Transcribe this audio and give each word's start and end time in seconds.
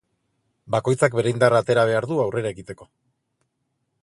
Bakoitzak 0.75 1.17
bere 1.19 1.33
indarra 1.33 1.61
atera 1.65 1.83
behar 1.93 2.09
du 2.13 2.21
aurrera 2.25 2.55
egiteko. 2.57 2.93